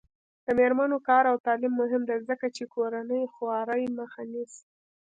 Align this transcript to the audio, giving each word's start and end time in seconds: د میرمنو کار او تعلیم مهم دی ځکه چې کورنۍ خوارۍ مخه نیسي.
د 0.45 0.47
میرمنو 0.59 0.97
کار 1.09 1.23
او 1.31 1.37
تعلیم 1.45 1.73
مهم 1.81 2.01
دی 2.09 2.17
ځکه 2.29 2.45
چې 2.55 2.63
کورنۍ 2.73 3.23
خوارۍ 3.33 3.83
مخه 3.99 4.21
نیسي. 4.31 4.65